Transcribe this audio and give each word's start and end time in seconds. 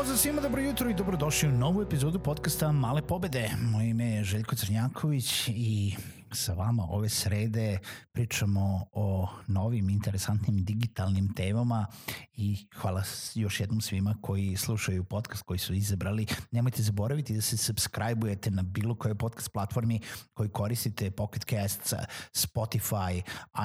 Pozdrav 0.00 0.18
svima, 0.18 0.40
dobro 0.40 0.62
jutro 0.62 0.90
i 0.90 0.94
dobrodošli 0.94 1.48
u 1.48 1.52
novu 1.52 1.82
epizodu 1.82 2.18
podcasta 2.18 2.72
Male 2.72 3.02
pobede. 3.02 3.50
Moje 3.62 3.90
ime 3.90 4.04
je 4.04 4.24
Željko 4.24 4.56
Crnjaković 4.56 5.48
i 5.48 5.94
sa 6.32 6.52
vama 6.52 6.86
ove 6.88 7.08
srede 7.08 7.78
pričamo 8.12 8.86
o 8.92 9.28
novim 9.46 9.90
interesantnim 9.90 10.64
digitalnim 10.64 11.34
temama 11.34 11.86
i 12.32 12.66
hvala 12.76 13.02
još 13.34 13.60
jednom 13.60 13.80
svima 13.80 14.14
koji 14.20 14.56
slušaju 14.56 15.04
podcast 15.04 15.42
koji 15.42 15.58
su 15.58 15.74
izabrali. 15.74 16.26
Nemojte 16.50 16.82
zaboraviti 16.82 17.34
da 17.34 17.40
se 17.40 17.56
subscribe-ujete 17.56 18.50
na 18.50 18.62
bilo 18.62 18.94
kojoj 18.94 19.14
podcast 19.14 19.52
platformi 19.52 20.00
koji 20.34 20.48
koristite, 20.48 21.10
Pocket 21.10 21.44
Casts, 21.44 21.92
Spotify, 22.32 23.22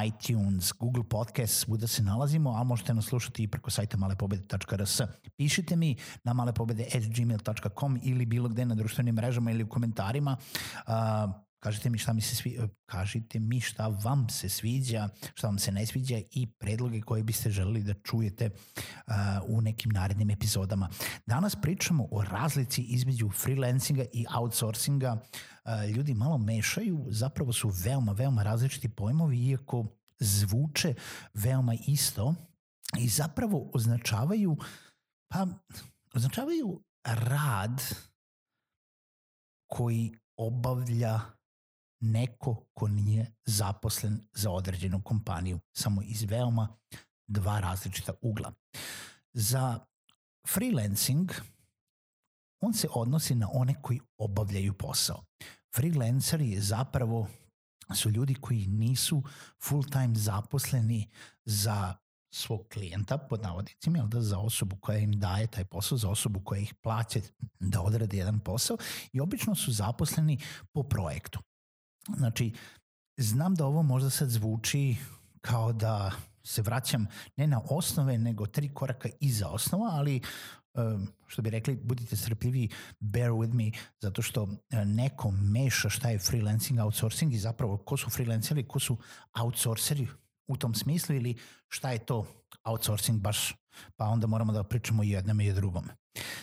iTunes, 0.07 0.71
Google 0.79 1.03
Podcasts, 1.09 1.59
svuda 1.59 1.87
se 1.87 2.03
nalazimo, 2.03 2.55
a 2.55 2.63
možete 2.63 2.93
nas 2.93 3.05
slušati 3.05 3.43
i 3.43 3.47
preko 3.47 3.69
sajta 3.69 3.97
malepobede.rs. 3.97 5.01
Pišite 5.37 5.75
mi 5.75 5.95
na 6.23 6.33
malepobede.gmail.com 6.33 7.99
ili 8.03 8.25
bilo 8.25 8.49
gde 8.49 8.65
na 8.65 8.75
društvenim 8.75 9.15
mrežama 9.15 9.51
ili 9.51 9.63
u 9.63 9.69
komentarima. 9.69 10.37
Uh, 10.87 11.45
Kažite 11.65 11.89
mi 11.89 11.97
šta 11.97 12.13
mi 12.13 12.21
se 12.21 12.35
svi, 12.35 12.59
kažite 12.85 13.39
mi 13.39 13.61
šta 13.61 13.87
vam 13.87 14.29
se 14.29 14.49
sviđa, 14.49 15.09
šta 15.33 15.47
vam 15.47 15.59
se 15.59 15.71
ne 15.71 15.85
sviđa 15.85 16.17
i 16.31 16.47
predloge 16.47 17.01
koje 17.01 17.23
biste 17.23 17.49
želeli 17.49 17.83
da 17.83 17.93
čujete 17.93 18.49
uh, 18.49 19.13
u 19.47 19.61
nekim 19.61 19.91
narednim 19.91 20.29
epizodama. 20.29 20.89
Danas 21.25 21.55
pričamo 21.61 22.07
o 22.11 22.23
razlici 22.23 22.81
između 22.81 23.29
freelancinga 23.29 24.05
i 24.13 24.25
outsourcinga. 24.35 25.17
Uh, 25.63 25.95
ljudi 25.95 26.13
malo 26.13 26.37
mešaju, 26.37 27.05
zapravo 27.09 27.53
su 27.53 27.71
veoma, 27.83 28.11
veoma 28.11 28.43
različiti 28.43 28.89
pojmovi, 28.89 29.37
iako 29.37 29.85
zvuče 30.19 30.93
veoma 31.33 31.73
isto 31.87 32.35
i 32.99 33.07
zapravo 33.09 33.71
označavaju, 33.73 34.57
pa, 35.27 35.47
označavaju 36.13 36.81
rad 37.03 37.81
koji 39.67 40.13
obavlja 40.37 41.34
neko 42.11 42.65
ko 42.73 42.87
nije 42.87 43.31
zaposlen 43.45 44.27
za 44.33 44.51
određenu 44.51 45.01
kompaniju, 45.03 45.59
samo 45.73 46.01
iz 46.01 46.23
veoma 46.23 46.67
dva 47.27 47.59
različita 47.59 48.13
ugla. 48.21 48.53
Za 49.33 49.79
freelancing 50.53 51.31
on 52.59 52.73
se 52.73 52.87
odnosi 52.93 53.35
na 53.35 53.49
one 53.53 53.81
koji 53.81 53.99
obavljaju 54.17 54.73
posao. 54.73 55.25
Freelanceri 55.75 56.51
je 56.51 56.61
zapravo 56.61 57.27
su 57.95 58.09
ljudi 58.09 58.33
koji 58.33 58.67
nisu 58.67 59.23
full 59.63 59.83
time 59.83 60.15
zaposleni 60.15 61.09
za 61.45 61.95
svog 62.33 62.67
klijenta, 62.73 63.17
pod 63.17 63.41
navodnicima, 63.41 64.03
da 64.03 64.21
za 64.21 64.39
osobu 64.39 64.75
koja 64.75 64.97
im 64.97 65.19
daje 65.19 65.47
taj 65.47 65.65
posao, 65.65 65.97
za 65.97 66.09
osobu 66.09 66.39
koja 66.39 66.61
ih 66.61 66.73
plaće 66.73 67.21
da 67.59 67.81
odrade 67.81 68.17
jedan 68.17 68.39
posao 68.39 68.77
i 69.13 69.21
obično 69.21 69.55
su 69.55 69.71
zaposleni 69.71 70.39
po 70.73 70.83
projektu. 70.83 71.39
Znači, 72.17 72.53
znam 73.17 73.55
da 73.55 73.65
ovo 73.65 73.83
možda 73.83 74.09
sad 74.09 74.29
zvuči 74.29 74.95
kao 75.41 75.73
da 75.73 76.11
se 76.43 76.61
vraćam 76.61 77.07
ne 77.37 77.47
na 77.47 77.61
osnove, 77.69 78.17
nego 78.17 78.45
tri 78.45 78.73
koraka 78.73 79.09
iza 79.19 79.47
osnova, 79.47 79.89
ali 79.91 80.21
što 81.27 81.41
bi 81.41 81.49
rekli, 81.49 81.75
budite 81.83 82.15
strpljivi, 82.15 82.69
bear 82.99 83.31
with 83.31 83.53
me, 83.53 83.71
zato 84.01 84.21
što 84.21 84.43
uh, 84.43 84.49
neko 84.85 85.31
meša 85.31 85.89
šta 85.89 86.09
je 86.09 86.19
freelancing, 86.19 86.79
outsourcing 86.79 87.33
i 87.33 87.37
zapravo 87.37 87.77
ko 87.77 87.97
su 87.97 88.09
freelanceri, 88.09 88.67
ko 88.67 88.79
su 88.79 88.97
outsourceri 89.33 90.07
u 90.47 90.57
tom 90.57 90.75
smislu 90.75 91.15
ili 91.15 91.37
šta 91.67 91.91
je 91.91 92.05
to 92.05 92.25
outsourcing 92.63 93.21
baš, 93.21 93.55
pa 93.95 94.05
onda 94.05 94.27
moramo 94.27 94.53
da 94.53 94.63
pričamo 94.63 95.03
i 95.03 95.09
jednom 95.09 95.41
i 95.41 95.53
drugom. 95.53 95.85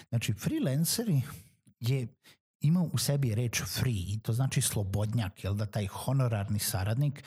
Znači, 0.08 0.32
freelanceri 0.32 1.22
je 1.80 2.06
ima 2.62 2.82
u 2.92 2.98
sebi 2.98 3.34
reč 3.34 3.62
free, 3.62 4.18
to 4.22 4.32
znači 4.32 4.60
slobodnjak, 4.60 5.44
jel 5.44 5.54
da 5.54 5.66
taj 5.66 5.86
honorarni 5.86 6.58
saradnik 6.58 7.24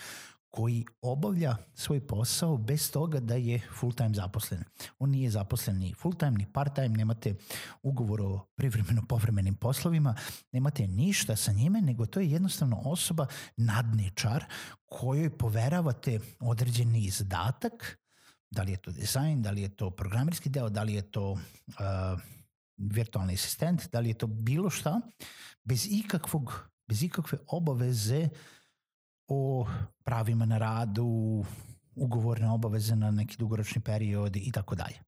koji 0.55 0.85
obavlja 1.01 1.57
svoj 1.73 2.07
posao 2.07 2.57
bez 2.57 2.91
toga 2.91 3.19
da 3.19 3.35
je 3.35 3.59
full 3.79 3.93
time 3.93 4.13
zaposlen. 4.13 4.63
On 4.99 5.09
nije 5.09 5.29
zaposlen 5.29 5.77
ni 5.77 5.93
full 5.93 6.15
time 6.15 6.31
ni 6.31 6.45
part 6.53 6.75
time, 6.75 6.89
nemate 6.89 7.35
ugovor 7.83 8.21
o 8.21 8.45
privremeno 8.55 9.01
povremenim 9.09 9.55
poslovima, 9.55 10.15
nemate 10.51 10.87
ništa 10.87 11.35
sa 11.35 11.51
njime, 11.51 11.81
nego 11.81 12.05
to 12.05 12.19
je 12.19 12.31
jednostavno 12.31 12.81
osoba 12.85 13.27
nadničar 13.57 14.45
kojoj 14.85 15.37
poveravate 15.37 16.19
određeni 16.39 17.09
zadatak, 17.09 17.99
da 18.51 18.63
li 18.63 18.71
je 18.71 18.77
to 18.77 18.91
dizajn, 18.91 19.41
da 19.41 19.51
li 19.51 19.61
je 19.61 19.75
to 19.75 19.91
programerski 19.91 20.49
deo, 20.49 20.69
da 20.69 20.83
li 20.83 20.93
je 20.93 21.01
to 21.01 21.31
uh, 21.31 21.39
virtualni 22.77 23.33
asistent, 23.33 23.91
da 23.91 23.99
li 23.99 24.09
je 24.09 24.17
to 24.17 24.27
bilo 24.27 24.69
šta, 24.69 25.01
bez 25.63 25.87
ikakvog, 25.89 26.69
bez 26.87 27.03
ikakve 27.03 27.37
obaveze 27.47 28.29
o 29.27 29.67
pravima 30.03 30.45
na 30.45 30.57
radu, 30.57 31.45
ugovorne 31.95 32.49
obaveze 32.49 32.95
na 32.95 33.11
neki 33.11 33.37
dugoročni 33.37 33.81
period 33.81 34.35
i 34.35 34.51
tako 34.51 34.75
dalje. 34.75 34.99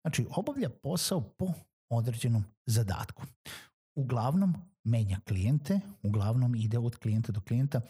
Znači, 0.00 0.26
obavlja 0.30 0.68
posao 0.82 1.20
po 1.20 1.52
određenom 1.88 2.44
zadatku. 2.66 3.22
Uglavnom, 3.98 4.54
menja 4.84 5.20
klijente, 5.28 5.80
uglavnom 6.02 6.54
ide 6.54 6.78
od 6.78 6.96
klijenta 6.96 7.32
do 7.32 7.40
klijenta 7.40 7.80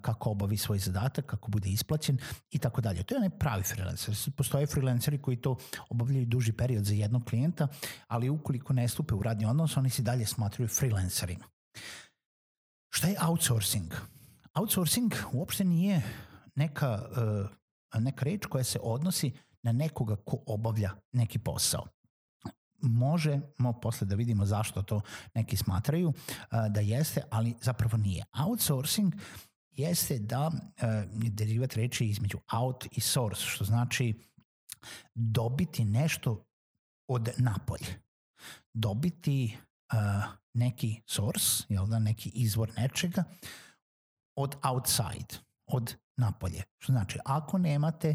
kako 0.00 0.30
obavi 0.30 0.56
svoj 0.56 0.78
zadatak, 0.78 1.26
kako 1.26 1.50
bude 1.50 1.68
isplaćen 1.68 2.18
i 2.50 2.58
tako 2.58 2.80
dalje. 2.80 3.02
To 3.02 3.14
je 3.14 3.18
onaj 3.18 3.30
pravi 3.30 3.62
freelancer. 3.62 4.14
Postoje 4.36 4.66
freelanceri 4.66 5.22
koji 5.22 5.36
to 5.36 5.56
obavljaju 5.90 6.26
duži 6.26 6.52
period 6.52 6.84
za 6.84 6.94
jednog 6.94 7.24
klijenta, 7.24 7.68
ali 8.08 8.28
ukoliko 8.28 8.72
ne 8.72 8.88
stupe 8.88 9.14
u 9.14 9.22
radni 9.22 9.46
odnos, 9.46 9.76
oni 9.76 9.90
se 9.90 10.02
dalje 10.02 10.26
smatruju 10.26 10.68
freelancerima. 10.68 11.44
Šta 12.94 13.08
je 13.08 13.16
outsourcing? 13.22 13.94
Outsourcing 14.54 15.12
uopšte 15.32 15.64
nije 15.64 16.02
neka, 16.54 17.02
neka 17.98 18.24
reč 18.24 18.46
koja 18.46 18.64
se 18.64 18.78
odnosi 18.82 19.32
na 19.62 19.72
nekoga 19.72 20.16
ko 20.16 20.42
obavlja 20.46 20.90
neki 21.12 21.38
posao 21.38 21.86
možemo 22.82 23.80
posle 23.82 24.06
da 24.06 24.14
vidimo 24.14 24.46
zašto 24.46 24.82
to 24.82 25.00
neki 25.34 25.56
smatraju 25.56 26.12
da 26.70 26.80
jeste, 26.80 27.22
ali 27.30 27.54
zapravo 27.60 27.96
nije. 27.96 28.24
Outsourcing 28.46 29.14
jeste 29.70 30.18
da 30.18 30.50
je 31.22 31.30
derivat 31.30 31.74
reči 31.74 32.06
između 32.06 32.38
out 32.52 32.86
i 32.90 33.00
source, 33.00 33.42
što 33.44 33.64
znači 33.64 34.14
dobiti 35.14 35.84
nešto 35.84 36.44
od 37.08 37.28
napolje. 37.38 38.02
Dobiti 38.74 39.56
uh, 39.92 39.98
neki 40.54 41.00
source, 41.06 41.64
jel 41.68 41.86
da, 41.86 41.98
neki 41.98 42.28
izvor 42.34 42.72
nečega 42.76 43.24
od 44.36 44.56
outside, 44.62 45.38
od 45.66 45.94
napolje. 46.16 46.62
Što 46.78 46.92
znači, 46.92 47.18
ako 47.24 47.58
nemate 47.58 48.14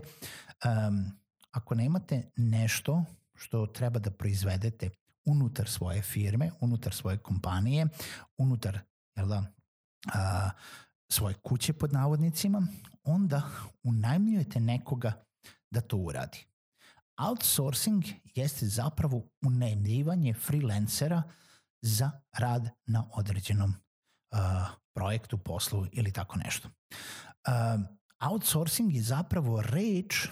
um, 0.65 1.11
ako 1.51 1.75
nemate 1.75 2.31
nešto 2.35 3.03
što 3.37 3.65
treba 3.65 3.99
da 3.99 4.11
proizvedete 4.11 4.89
unutar 5.25 5.69
svoje 5.69 6.01
firme, 6.01 6.51
unutar 6.59 6.93
svoje 6.93 7.17
kompanije, 7.17 7.87
unutar 8.37 8.79
jel 9.15 9.27
da, 9.27 9.43
a, 10.13 10.49
svoje 11.11 11.33
kuće 11.33 11.73
pod 11.73 11.93
navodnicima, 11.93 12.67
onda 13.03 13.49
unajmljujete 13.83 14.59
nekoga 14.59 15.23
da 15.71 15.81
to 15.81 15.97
uradi. 15.97 16.45
Outsourcing 17.17 18.03
jeste 18.35 18.65
zapravo 18.65 19.29
unajmljivanje 19.41 20.33
freelancera 20.33 21.23
za 21.81 22.11
rad 22.37 22.69
na 22.85 23.09
određenom 23.13 23.69
uh, 23.69 24.39
projektu, 24.93 25.37
poslu 25.37 25.87
ili 25.91 26.11
tako 26.11 26.37
nešto. 26.37 26.67
Uh, 26.67 27.81
outsourcing 28.31 28.95
je 28.95 29.01
zapravo 29.01 29.61
reč 29.61 30.27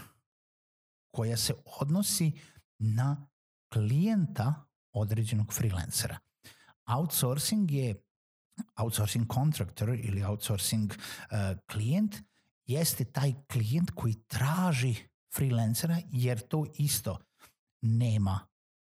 koja 1.12 1.38
se 1.38 1.54
odnosi 1.66 2.31
na 2.80 3.27
klijenta 3.74 4.66
određenog 4.92 5.54
freelancera. 5.54 6.18
Outsourcing 6.86 7.72
je 7.72 7.95
outsourcing 8.75 9.33
contractor 9.33 9.89
ili 9.89 10.24
outsourcing 10.24 10.92
uh, 10.92 11.38
klijent 11.72 12.16
jeste 12.66 13.06
taj 13.06 13.33
klijent 13.51 13.92
koji 13.92 14.13
traži 14.13 14.95
freelancera 15.36 15.98
jer 16.12 16.39
to 16.48 16.66
isto 16.77 17.19
nema 17.81 18.39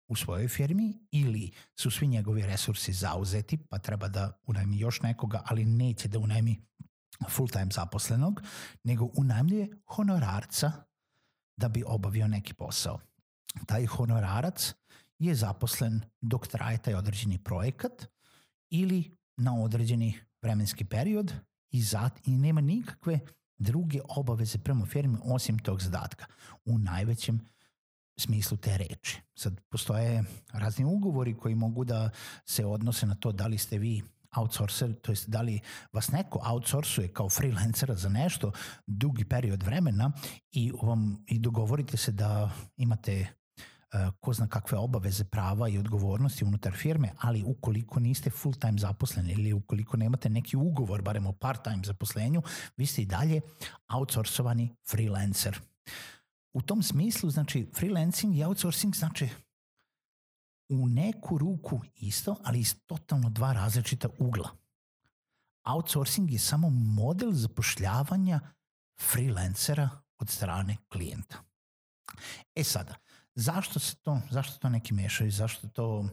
u 0.07 0.15
svojoj 0.15 0.47
firmi 0.47 0.99
ili 1.11 1.51
su 1.75 1.91
svi 1.91 2.07
njegovi 2.07 2.41
resursi 2.41 2.93
zauzeti 2.93 3.57
pa 3.57 3.79
treba 3.79 4.07
da 4.07 4.39
unajmi 4.45 4.79
još 4.79 5.01
nekoga, 5.01 5.43
ali 5.45 5.65
neće 5.65 6.07
da 6.07 6.19
unajmi 6.19 6.61
full 7.29 7.49
time 7.49 7.69
zaposlenog, 7.71 8.41
nego 8.83 9.09
unajmljuje 9.17 9.69
honorarca 9.85 10.71
da 11.57 11.67
bi 11.69 11.83
obavio 11.87 12.27
neki 12.27 12.53
posao. 12.53 12.99
Taj 13.65 13.85
honorarac 13.85 14.73
je 15.19 15.35
zaposlen 15.35 16.01
dok 16.21 16.47
traje 16.47 16.77
taj 16.77 16.95
određeni 16.95 17.37
projekat 17.37 18.05
ili 18.69 19.17
na 19.37 19.55
određeni 19.55 20.19
vremenski 20.41 20.85
period 20.85 21.33
i, 21.71 21.81
zat, 21.81 22.27
i 22.27 22.31
nema 22.31 22.61
nikakve 22.61 23.19
druge 23.57 23.99
obaveze 24.09 24.57
prema 24.57 24.85
firmi 24.85 25.17
osim 25.23 25.59
tog 25.59 25.81
zadatka 25.81 26.25
u 26.65 26.77
najvećem 26.77 27.39
smislu 28.17 28.57
te 28.57 28.77
reči. 28.77 29.21
Sad 29.35 29.61
postoje 29.69 30.23
razni 30.51 30.85
ugovori 30.85 31.37
koji 31.37 31.55
mogu 31.55 31.83
da 31.83 32.09
se 32.45 32.65
odnose 32.65 33.05
na 33.05 33.15
to 33.15 33.31
da 33.31 33.47
li 33.47 33.57
ste 33.57 33.77
vi 33.77 34.03
outsourcer, 34.35 34.93
to 35.01 35.11
jest 35.11 35.29
da 35.29 35.41
li 35.41 35.59
vas 35.91 36.11
neko 36.11 36.39
outsourcuje 36.43 37.07
kao 37.07 37.29
freelancera 37.29 37.95
za 37.95 38.09
nešto 38.09 38.51
dugi 38.87 39.25
period 39.25 39.63
vremena 39.63 40.11
i, 40.51 40.71
vam, 40.81 41.23
i 41.27 41.39
dogovorite 41.39 41.97
se 41.97 42.11
da 42.11 42.49
imate 42.77 43.27
ko 44.19 44.33
zna 44.33 44.47
kakve 44.47 44.77
obaveze, 44.77 45.23
prava 45.23 45.69
i 45.69 45.77
odgovornosti 45.77 46.45
unutar 46.45 46.73
firme, 46.73 47.13
ali 47.19 47.43
ukoliko 47.43 47.99
niste 47.99 48.29
full 48.29 48.55
time 48.55 48.77
zaposleni 48.77 49.31
ili 49.31 49.53
ukoliko 49.53 49.97
nemate 49.97 50.29
neki 50.29 50.57
ugovor, 50.57 51.01
barem 51.01 51.27
o 51.27 51.33
part 51.33 51.63
time 51.63 51.81
zaposlenju, 51.85 52.41
vi 52.77 52.85
ste 52.85 53.01
i 53.01 53.05
dalje 53.05 53.41
outsourcovani 53.87 54.75
freelancer. 54.89 55.59
U 56.53 56.61
tom 56.61 56.83
smislu, 56.83 57.29
znači, 57.29 57.69
freelancing 57.75 58.37
i 58.37 58.43
outsourcing 58.43 58.95
znači 58.95 59.29
u 60.69 60.87
neku 60.87 61.37
ruku 61.37 61.81
isto, 61.95 62.35
ali 62.43 62.59
iz 62.59 62.75
totalno 62.85 63.29
dva 63.29 63.53
različita 63.53 64.09
ugla. 64.19 64.49
Outsourcing 65.65 66.31
je 66.31 66.39
samo 66.39 66.69
model 66.69 67.31
zapošljavanja 67.31 68.39
freelancera 69.01 69.89
od 70.17 70.29
strane 70.29 70.77
klijenta. 70.91 71.37
E 72.55 72.63
sada, 72.63 72.95
zašto 73.35 73.79
se 73.79 73.95
to, 73.95 74.21
zašto 74.29 74.59
to 74.59 74.69
neki 74.69 74.93
mešaju, 74.93 75.31
zašto 75.31 75.67
to 75.67 75.97
uh, 75.99 76.07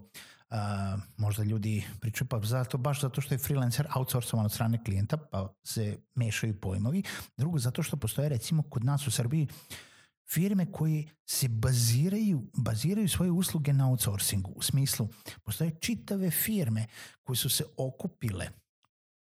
možda 1.16 1.42
ljudi 1.42 1.84
pričaju, 2.00 2.28
pa 2.28 2.40
zato, 2.42 2.78
baš 2.78 3.00
zato 3.00 3.20
što 3.20 3.34
je 3.34 3.38
freelancer 3.38 3.86
outsourcovan 3.94 4.46
od 4.46 4.52
strane 4.52 4.84
klijenta, 4.84 5.16
pa 5.16 5.52
se 5.64 5.98
mešaju 6.14 6.60
pojmovi. 6.60 7.02
Drugo, 7.36 7.58
zato 7.58 7.82
što 7.82 7.96
postoje 7.96 8.28
recimo 8.28 8.62
kod 8.62 8.84
nas 8.84 9.06
u 9.06 9.10
Srbiji 9.10 9.48
firme 10.30 10.72
koje 10.72 11.04
se 11.26 11.48
baziraju, 11.48 12.50
baziraju 12.56 13.08
svoje 13.08 13.30
usluge 13.30 13.72
na 13.72 13.88
outsourcingu. 13.88 14.52
U 14.56 14.62
smislu, 14.62 15.08
postoje 15.42 15.76
čitave 15.80 16.30
firme 16.30 16.86
koje 17.22 17.36
su 17.36 17.48
se 17.48 17.64
okupile 17.76 18.48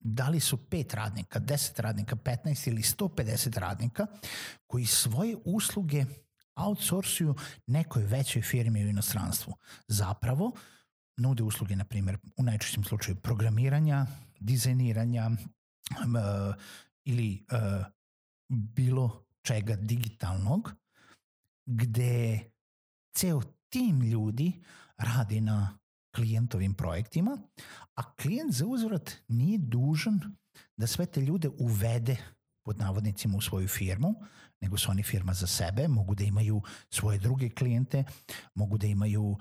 da 0.04 0.30
li 0.30 0.40
su 0.40 0.58
pet 0.70 0.94
radnika, 0.94 1.40
10 1.40 1.82
radnika, 1.82 2.16
15 2.16 2.70
ili 2.70 2.82
150 2.82 3.60
radnika 3.60 4.08
koji 4.68 4.86
svoje 4.86 5.38
usluge 5.46 6.06
outsourcuju 6.56 7.36
nekoj 7.68 8.04
većoj 8.04 8.42
firmi 8.42 8.86
u 8.86 8.90
inostranstvu. 8.90 9.54
Zapravo, 9.88 10.52
nude 11.18 11.44
usluge, 11.44 11.76
na 11.76 11.86
primjer, 11.86 12.18
u 12.38 12.44
najčešćem 12.44 12.84
slučaju 12.84 13.16
programiranja, 13.16 14.06
dizajniranja 14.40 15.30
uh, 15.30 16.56
ili 17.04 17.46
uh, 17.52 17.86
bilo 18.50 19.26
čega 19.42 19.76
digitalnog 19.76 20.72
gde 21.66 22.40
ceo 23.14 23.42
tim 23.70 24.02
ljudi 24.02 24.64
radi 24.98 25.42
na 25.42 25.78
klijentovim 26.16 26.74
projektima, 26.74 27.38
a 27.96 28.14
klijent 28.16 28.54
za 28.54 28.66
uzvrat 28.66 29.12
nije 29.28 29.58
dužan 29.58 30.20
da 30.78 30.88
sve 30.88 31.06
te 31.06 31.22
ljude 31.22 31.50
uvede 31.50 32.18
pod 32.64 32.80
navodnicima 32.80 33.38
u 33.38 33.42
svoju 33.42 33.68
firmu, 33.68 34.16
nego 34.62 34.78
su 34.78 34.92
oni 34.92 35.04
firma 35.04 35.34
za 35.34 35.48
sebe, 35.48 35.88
mogu 35.88 36.16
da 36.16 36.24
imaju 36.24 36.62
svoje 36.90 37.20
druge 37.20 37.50
klijente, 37.50 38.04
mogu 38.56 38.78
da 38.78 38.88
imaju 38.88 39.24
uh, 39.24 39.36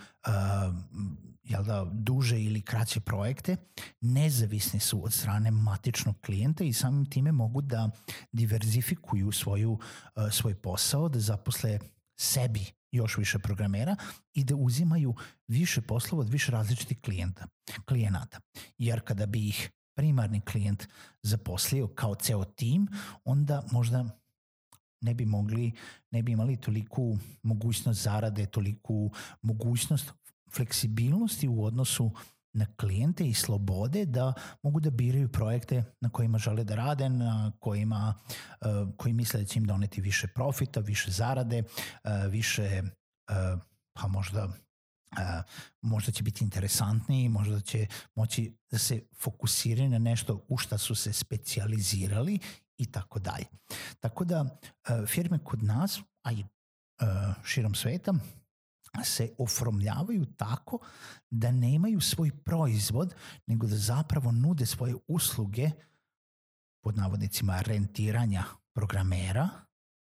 jel 1.42 1.64
da, 1.64 1.86
duže 1.92 2.40
ili 2.42 2.62
kraće 2.62 3.00
projekte, 3.00 3.56
nezavisni 4.00 4.80
su 4.80 5.04
od 5.04 5.12
strane 5.12 5.50
matičnog 5.50 6.16
klijenta 6.20 6.64
i 6.64 6.72
samim 6.72 7.06
time 7.06 7.32
mogu 7.32 7.62
da 7.62 7.90
diverzifikuju 8.32 9.32
svoju, 9.32 9.72
uh, 9.72 10.30
svoj 10.30 10.54
posao, 10.54 11.08
da 11.08 11.20
zaposle 11.20 11.78
sebi 12.20 12.64
još 12.92 13.16
više 13.16 13.38
programera 13.38 13.96
i 14.34 14.44
da 14.44 14.56
uzimaju 14.56 15.14
više 15.48 15.80
poslova 15.80 16.20
od 16.20 16.28
više 16.28 16.52
različitih 16.52 17.00
klijenta, 17.00 17.46
klijenata. 17.84 18.40
Jer 18.78 19.00
kada 19.00 19.26
bi 19.26 19.48
ih 19.48 19.70
primarni 19.94 20.40
klijent 20.40 20.88
zaposlio 21.22 21.88
kao 21.88 22.14
ceo 22.14 22.44
tim, 22.44 22.88
onda 23.24 23.62
možda 23.72 24.20
ne 25.00 25.14
bi 25.14 25.24
mogli, 25.24 25.72
ne 26.10 26.22
bi 26.22 26.32
imali 26.32 26.56
toliku 26.56 27.18
mogućnost 27.42 28.02
zarade, 28.02 28.46
toliku 28.46 29.10
mogućnost 29.42 30.12
fleksibilnosti 30.50 31.48
u 31.48 31.64
odnosu 31.64 32.10
na 32.52 32.66
klijente 32.76 33.28
i 33.28 33.34
slobode 33.34 34.06
da 34.06 34.32
mogu 34.62 34.80
da 34.80 34.90
biraju 34.90 35.32
projekte 35.32 35.84
na 36.00 36.10
kojima 36.10 36.38
žele 36.38 36.64
da 36.64 36.74
rade, 36.74 37.08
na 37.08 37.52
kojima, 37.60 38.14
uh, 38.60 38.96
koji 38.96 39.12
misle 39.12 39.40
da 39.40 39.46
će 39.46 39.58
im 39.58 39.64
doneti 39.64 40.00
više 40.00 40.26
profita, 40.26 40.80
više 40.80 41.10
zarade, 41.10 41.62
uh, 41.62 42.10
više, 42.30 42.82
uh, 42.82 43.60
pa 43.92 44.08
možda 44.08 44.48
Možda 45.80 46.12
će 46.12 46.22
biti 46.22 46.44
interesantniji, 46.44 47.28
možda 47.28 47.60
će 47.60 47.86
moći 48.14 48.56
da 48.70 48.78
se 48.78 49.02
fokusiraju 49.16 49.88
na 49.88 49.98
nešto 49.98 50.44
u 50.48 50.56
šta 50.56 50.78
su 50.78 50.94
se 50.94 51.12
specijalizirali 51.12 52.38
i 52.76 52.92
tako 52.92 53.18
dalje. 53.18 53.46
Tako 54.00 54.24
da 54.24 54.60
firme 55.06 55.38
kod 55.44 55.62
nas, 55.62 56.00
a 56.22 56.32
i 56.32 56.44
širom 57.44 57.74
sveta, 57.74 58.14
se 59.04 59.34
ofromljavaju 59.38 60.26
tako 60.36 60.78
da 61.30 61.50
nemaju 61.50 62.00
svoj 62.00 62.30
proizvod, 62.44 63.14
nego 63.46 63.66
da 63.66 63.76
zapravo 63.76 64.32
nude 64.32 64.66
svoje 64.66 64.94
usluge 65.06 65.70
pod 66.82 66.96
navodnicima 66.96 67.60
rentiranja 67.60 68.44
programera 68.74 69.48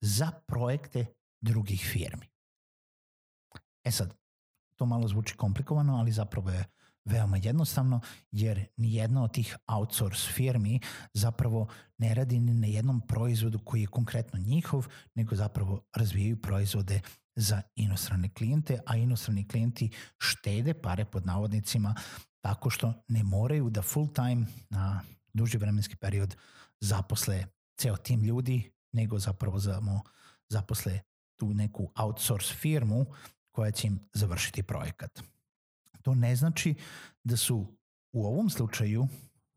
za 0.01 0.31
projekte 0.31 1.05
drugih 1.41 1.89
firmi. 1.91 2.27
E 3.83 3.91
sad, 3.91 4.13
to 4.75 4.85
malo 4.85 5.07
zvuči 5.07 5.35
komplikovano, 5.35 5.97
ali 5.97 6.11
zapravo 6.11 6.49
je 6.49 6.65
veoma 7.05 7.37
jednostavno, 7.37 7.99
jer 8.31 8.65
ni 8.77 8.93
jedna 8.93 9.23
od 9.23 9.33
tih 9.33 9.57
outsource 9.67 10.31
firmi 10.33 10.79
zapravo 11.13 11.67
ne 11.97 12.13
radi 12.13 12.39
ni 12.39 12.53
na 12.53 12.67
jednom 12.67 13.01
proizvodu 13.07 13.59
koji 13.59 13.81
je 13.81 13.87
konkretno 13.87 14.39
njihov, 14.39 14.87
nego 15.15 15.35
zapravo 15.35 15.81
razvijaju 15.95 16.41
proizvode 16.41 17.01
za 17.35 17.61
inostrane 17.75 18.29
klijente, 18.29 18.79
a 18.85 18.95
inostrani 18.95 19.47
klijenti 19.47 19.89
štede 20.17 20.73
pare 20.73 21.05
pod 21.05 21.25
navodnicima 21.25 21.95
tako 22.41 22.69
što 22.69 22.93
ne 23.07 23.23
moraju 23.23 23.69
da 23.69 23.81
full 23.81 24.13
time 24.13 24.45
na 24.69 25.01
duži 25.33 25.57
vremenski 25.57 25.95
period 25.95 26.35
zaposle 26.79 27.45
ceo 27.77 27.97
tim 27.97 28.23
ljudi, 28.23 28.71
nego 28.93 29.19
zapravo 29.19 29.59
zamo, 29.59 30.01
zaposle 30.49 30.99
tu 31.39 31.53
neku 31.53 31.91
outsource 31.95 32.53
firmu 32.53 33.05
koja 33.55 33.71
će 33.71 33.87
im 33.87 33.99
završiti 34.13 34.63
projekat. 34.63 35.21
To 36.01 36.15
ne 36.15 36.35
znači 36.35 36.75
da 37.23 37.37
su 37.37 37.77
u 38.11 38.25
ovom 38.25 38.49
slučaju 38.49 39.07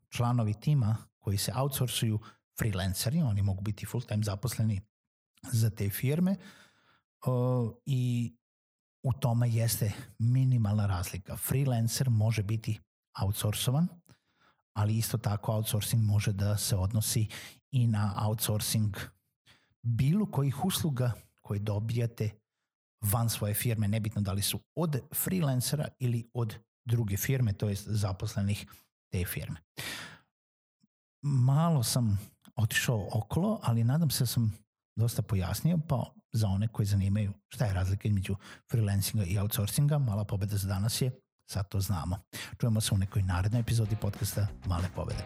članovi 0.09 0.53
tima 0.53 0.97
koji 1.19 1.37
se 1.37 1.51
outsourcuju 1.55 2.19
freelanceri, 2.59 3.21
oni 3.21 3.41
mogu 3.41 3.61
biti 3.61 3.85
full 3.85 4.03
time 4.03 4.23
zaposleni 4.23 4.81
za 5.51 5.69
te 5.69 5.89
firme, 5.89 6.35
i 7.85 8.33
u 9.03 9.13
tome 9.13 9.49
jeste 9.49 9.91
minimalna 10.19 10.85
razlika. 10.85 11.37
Freelancer 11.37 12.09
može 12.09 12.43
biti 12.43 12.79
outsourcovan, 13.21 13.87
ali 14.73 14.97
isto 14.97 15.17
tako 15.17 15.53
outsourcing 15.53 16.03
može 16.03 16.33
da 16.33 16.57
se 16.57 16.75
odnosi 16.75 17.27
i 17.71 17.87
na 17.87 18.13
outsourcing 18.27 18.97
bilo 19.81 20.25
kojih 20.31 20.65
usluga 20.65 21.11
koje 21.41 21.59
dobijate 21.59 22.29
van 23.01 23.29
svoje 23.29 23.53
firme, 23.53 23.87
nebitno 23.87 24.21
da 24.21 24.31
li 24.31 24.41
su 24.41 24.59
od 24.75 24.99
freelancera 25.13 25.87
ili 25.99 26.29
od 26.33 26.55
druge 26.85 27.17
firme, 27.17 27.53
to 27.53 27.69
jest 27.69 27.87
zaposlenih 27.87 28.65
te 29.11 29.25
firme. 29.25 29.59
Malo 31.21 31.83
sam 31.83 32.19
otišao 32.55 33.09
okolo, 33.11 33.59
ali 33.63 33.83
nadam 33.83 34.09
se 34.09 34.23
da 34.23 34.27
sam 34.27 34.57
dosta 34.95 35.21
pojasnio, 35.21 35.79
pa 35.87 36.13
za 36.31 36.47
one 36.47 36.67
koji 36.67 36.85
zanimaju 36.85 37.33
šta 37.49 37.65
je 37.65 37.73
razlika 37.73 38.07
između 38.07 38.35
freelancinga 38.71 39.25
i 39.25 39.37
outsourcinga, 39.37 39.97
mala 39.97 40.23
pobeda 40.23 40.57
za 40.57 40.67
danas 40.67 41.01
je, 41.01 41.11
sad 41.45 41.69
to 41.69 41.79
znamo. 41.79 42.19
Čujemo 42.59 42.81
se 42.81 42.95
u 42.95 42.97
nekoj 42.97 43.23
narednoj 43.23 43.59
epizodi 43.59 43.95
podcasta 43.95 44.47
Male 44.65 44.89
pobede. 44.95 45.23